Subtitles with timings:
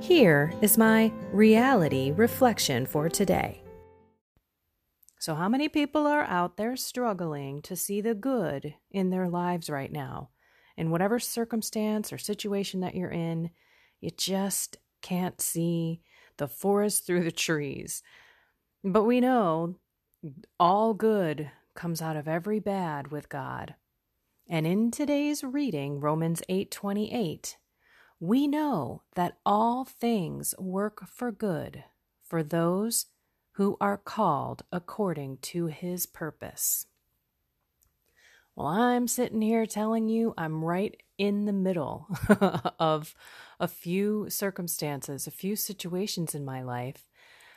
[0.00, 3.62] Here is my reality reflection for today.
[5.18, 9.70] So, how many people are out there struggling to see the good in their lives
[9.70, 10.28] right now?
[10.76, 13.50] In whatever circumstance or situation that you're in,
[14.00, 16.02] you just can't see
[16.36, 18.02] the forest through the trees.
[18.84, 19.76] But we know
[20.60, 23.74] all good comes out of every bad with God.
[24.48, 27.56] And in today's reading, Romans 8:28,
[28.18, 31.84] we know that all things work for good
[32.22, 33.06] for those
[33.52, 36.86] who are called according to his purpose.
[38.54, 42.06] Well, I'm sitting here telling you I'm right in the middle
[42.78, 43.14] of
[43.60, 47.06] a few circumstances, a few situations in my life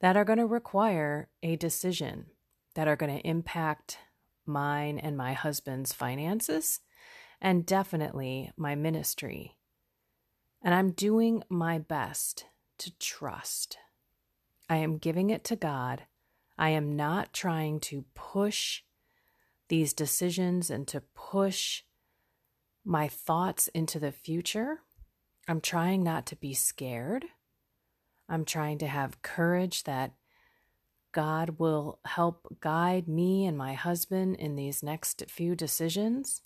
[0.00, 2.26] that are going to require a decision,
[2.74, 3.98] that are going to impact
[4.46, 6.80] mine and my husband's finances,
[7.40, 9.56] and definitely my ministry
[10.62, 12.46] and I'm doing my best
[12.78, 13.78] to trust.
[14.68, 16.02] I am giving it to God.
[16.58, 18.82] I am not trying to push
[19.68, 21.82] these decisions and to push
[22.84, 24.80] my thoughts into the future.
[25.48, 27.24] I'm trying not to be scared.
[28.28, 30.12] I'm trying to have courage that
[31.12, 36.42] God will help guide me and my husband in these next few decisions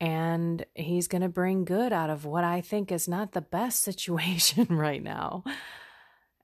[0.00, 3.80] and he's going to bring good out of what I think is not the best
[3.82, 5.44] situation right now.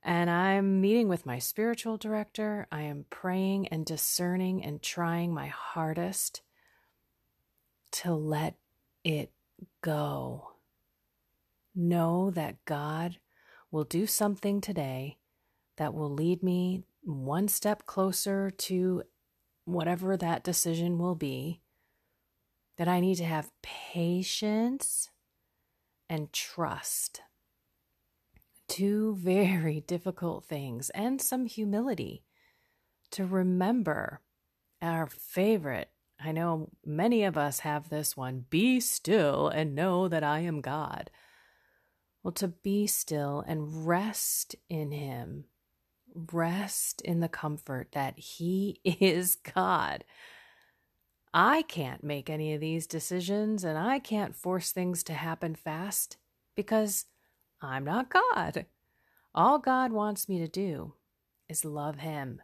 [0.05, 2.67] And I'm meeting with my spiritual director.
[2.73, 6.43] I am praying and discerning and trying my hardest
[7.93, 8.57] to let
[9.05, 9.31] it
[9.81, 10.55] go.
[11.75, 13.19] Know that God
[13.71, 15.19] will do something today
[15.77, 19.05] that will lead me one step closer to
[19.65, 21.61] whatever that decision will be
[22.77, 25.11] that I need to have patience
[26.09, 27.23] and trust.
[28.69, 32.25] Two very difficult things, and some humility
[33.11, 34.21] to remember
[34.81, 35.91] our favorite.
[36.19, 40.61] I know many of us have this one be still and know that I am
[40.61, 41.11] God.
[42.23, 45.45] Well, to be still and rest in Him,
[46.33, 50.05] rest in the comfort that He is God
[51.35, 56.19] I can't make any of these decisions and I can't force things to happen fast
[56.55, 57.07] because
[57.63, 58.67] I'm not God.
[59.35, 60.93] All God wants me to do
[61.49, 62.43] is love Him.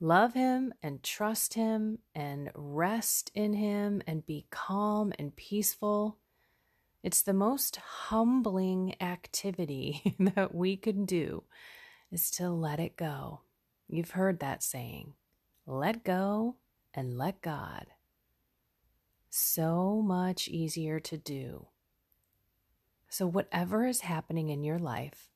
[0.00, 6.16] Love Him and trust Him and rest in Him and be calm and peaceful.
[7.02, 11.44] It's the most humbling activity that we can do
[12.10, 13.40] is to let it go.
[13.88, 15.12] You've heard that saying
[15.66, 16.56] let go
[16.94, 17.86] and let God.
[19.30, 21.66] So much easier to do.
[23.08, 25.30] So, whatever is happening in your life,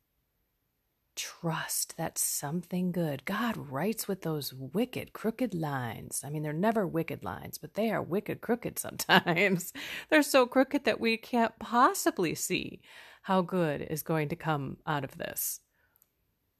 [1.18, 3.24] trust that something good.
[3.24, 6.22] God writes with those wicked, crooked lines.
[6.24, 9.72] I mean, they're never wicked lines, but they are wicked, crooked sometimes.
[10.08, 12.80] they're so crooked that we can't possibly see
[13.22, 15.60] how good is going to come out of this.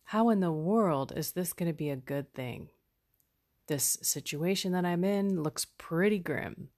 [0.05, 2.69] How in the world is this going to be a good thing?
[3.69, 6.70] This situation that I'm in looks pretty grim.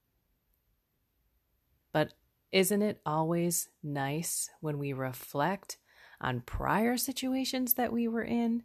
[1.92, 2.14] But
[2.50, 5.76] isn't it always nice when we reflect
[6.20, 8.64] on prior situations that we were in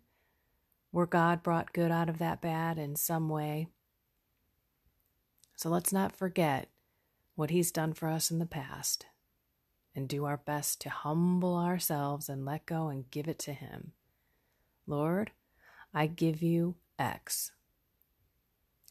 [0.89, 3.67] where God brought good out of that bad in some way?
[5.55, 6.69] So let's not forget
[7.35, 9.05] what He's done for us in the past
[9.95, 13.91] and do our best to humble ourselves and let go and give it to Him.
[14.87, 15.29] Lord,
[15.93, 17.51] I give you X.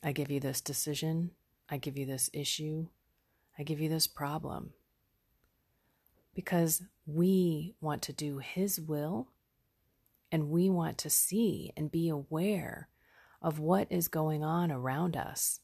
[0.05, 1.31] I give you this decision.
[1.71, 2.89] I give you this issue.
[3.59, 4.75] I give you this problem.
[6.35, 9.29] Because we want to do His will
[10.31, 12.89] and we want to see and be aware
[13.41, 15.61] of what is going on around us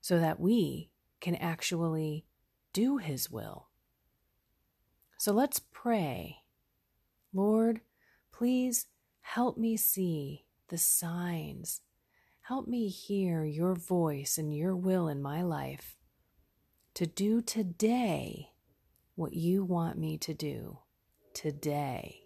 [0.00, 0.90] so that we
[1.20, 2.24] can actually
[2.72, 3.68] do His will.
[5.16, 6.38] So let's pray.
[7.32, 7.82] Lord,
[8.32, 8.86] please
[9.20, 11.82] help me see the signs.
[12.46, 15.96] Help me hear your voice and your will in my life
[16.94, 18.50] to do today
[19.14, 20.78] what you want me to do
[21.34, 22.22] today.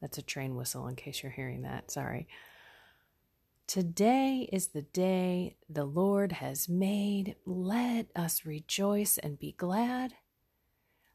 [0.00, 1.90] That's a train whistle in case you're hearing that.
[1.90, 2.28] Sorry.
[3.66, 7.36] Today is the day the Lord has made.
[7.44, 10.14] Let us rejoice and be glad.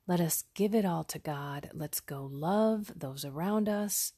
[0.06, 1.72] Let us give it all to God.
[1.74, 4.14] Let's go love those around us.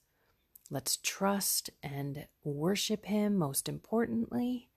[0.69, 3.36] Let's trust and worship Him.
[3.38, 4.69] Most importantly,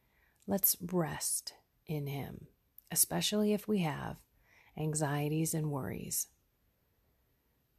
[0.46, 1.54] let's rest
[1.86, 2.48] in Him,
[2.90, 4.16] especially if we have
[4.76, 6.28] anxieties and worries.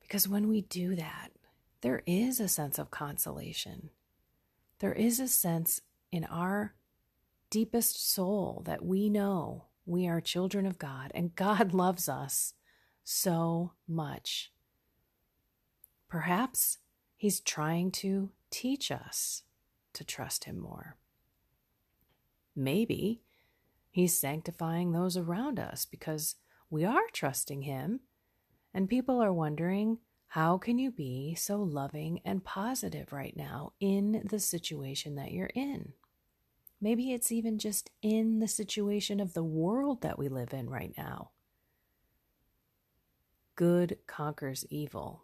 [0.02, 1.32] Because when we do that,
[1.82, 3.90] there is a sense of consolation.
[4.80, 5.82] There is a sense
[6.12, 6.76] in our
[7.50, 12.54] deepest soul that we know we are children of God and God loves us
[13.04, 14.52] so much.
[16.10, 16.80] Perhaps
[17.18, 19.44] He's trying to teach us
[19.94, 20.96] to trust Him more.
[22.56, 23.22] Maybe
[23.90, 26.36] He's sanctifying those around us because
[26.70, 28.02] we are trusting Him,
[28.74, 29.98] and people are wondering
[30.28, 35.50] how can you be so loving and positive right now in the situation that you're
[35.56, 35.94] in?
[36.80, 40.94] Maybe it's even just in the situation of the world that we live in right
[40.96, 41.32] now.
[43.56, 45.24] Good conquers evil.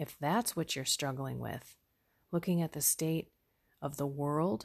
[0.00, 1.76] If that's what you're struggling with,
[2.32, 3.28] looking at the state
[3.82, 4.64] of the world,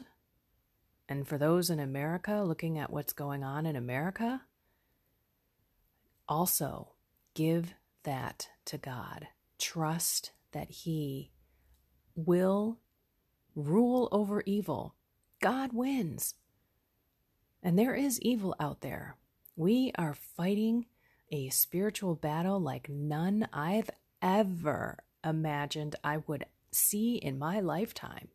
[1.10, 4.40] and for those in America, looking at what's going on in America,
[6.26, 6.92] also
[7.34, 7.74] give
[8.04, 9.28] that to God
[9.58, 11.32] trust that He
[12.14, 12.78] will
[13.54, 14.94] rule over evil.
[15.42, 16.32] God wins.
[17.62, 19.16] And there is evil out there.
[19.54, 20.86] We are fighting
[21.30, 23.90] a spiritual battle like none I've
[24.22, 28.28] ever imagined I would see in my lifetime.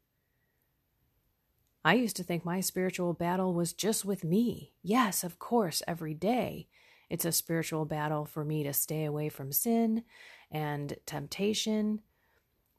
[1.83, 4.73] I used to think my spiritual battle was just with me.
[4.83, 6.67] Yes, of course, every day.
[7.09, 10.03] It's a spiritual battle for me to stay away from sin
[10.51, 12.01] and temptation.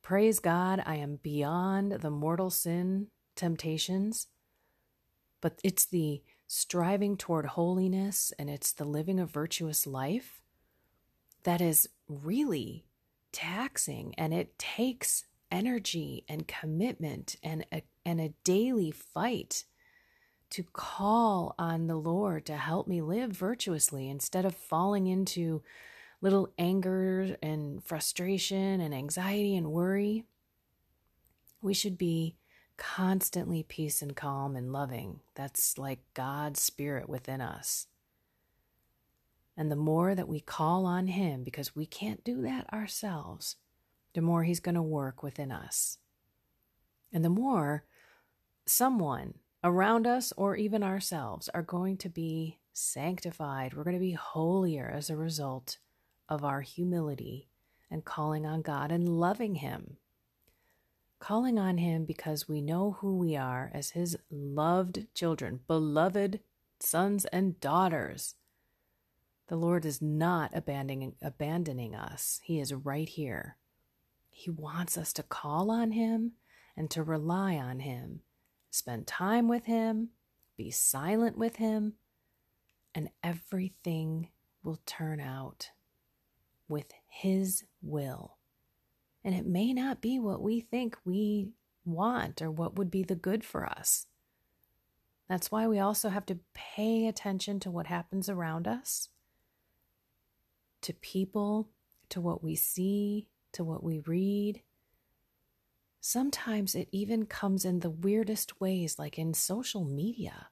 [0.02, 4.28] Praise God, I am beyond the mortal sin temptations,
[5.40, 10.42] but it's the striving toward holiness and it's the living a virtuous life
[11.44, 12.84] that is really
[13.32, 19.64] taxing and it takes energy and commitment and a, and a daily fight
[20.50, 25.62] to call on the Lord to help me live virtuously instead of falling into
[26.20, 30.24] little anger and frustration and anxiety and worry.
[31.60, 32.36] We should be
[32.76, 35.20] constantly peace and calm and loving.
[35.34, 37.86] That's like God's spirit within us.
[39.62, 43.54] And the more that we call on Him, because we can't do that ourselves,
[44.12, 45.98] the more He's going to work within us.
[47.12, 47.84] And the more
[48.66, 54.14] someone around us or even ourselves are going to be sanctified, we're going to be
[54.14, 55.78] holier as a result
[56.28, 57.46] of our humility
[57.88, 59.96] and calling on God and loving Him.
[61.20, 66.40] Calling on Him because we know who we are as His loved children, beloved
[66.80, 68.34] sons and daughters.
[69.52, 73.58] The Lord is not abandoning, abandoning us, He is right here.
[74.30, 76.32] He wants us to call on Him
[76.74, 78.20] and to rely on Him,
[78.70, 80.08] spend time with Him,
[80.56, 81.96] be silent with Him,
[82.94, 84.30] and everything
[84.64, 85.72] will turn out
[86.66, 88.38] with His will.
[89.22, 91.50] And it may not be what we think we
[91.84, 94.06] want or what would be the good for us.
[95.28, 99.10] That's why we also have to pay attention to what happens around us,
[100.82, 101.70] to people,
[102.10, 104.62] to what we see, to what we read.
[106.00, 110.48] Sometimes it even comes in the weirdest ways, like in social media.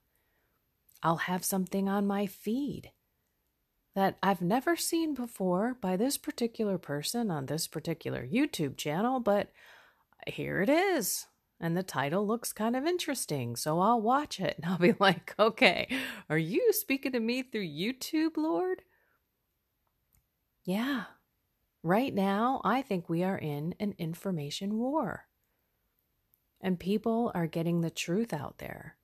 [1.03, 2.93] I'll have something on my feed
[3.95, 9.51] that I've never seen before by this particular person on this particular YouTube channel, but
[10.27, 11.27] here it is.
[11.59, 15.35] And the title looks kind of interesting, so I'll watch it and I'll be like,
[15.39, 15.89] okay,
[16.29, 18.83] are you speaking to me through YouTube, Lord?
[20.65, 21.05] Yeah.
[21.83, 25.27] Right now, I think we are in an information war.
[26.61, 28.97] And people are getting the truth out there.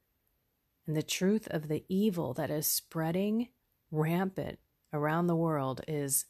[0.87, 3.49] And the truth of the evil that is spreading
[3.91, 4.59] rampant
[4.93, 6.27] around the world is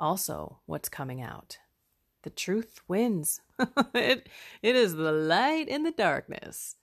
[0.00, 1.58] also what's coming out.
[2.22, 3.40] The truth wins.
[3.94, 4.28] it,
[4.62, 6.76] it is the light in the darkness.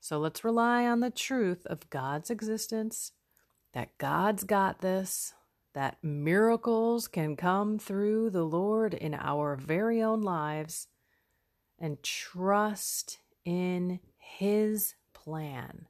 [0.00, 3.12] So let's rely on the truth of God's existence,
[3.72, 5.32] that God's got this,
[5.74, 10.88] that miracles can come through the Lord in our very own lives,
[11.78, 15.86] and trust in His plan.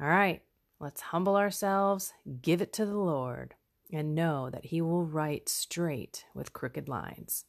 [0.00, 0.42] All right,
[0.80, 3.54] let's humble ourselves, give it to the Lord,
[3.92, 7.44] and know that He will write straight with crooked lines.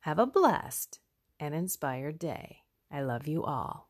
[0.00, 1.00] Have a blessed
[1.38, 2.58] and inspired day.
[2.90, 3.89] I love you all.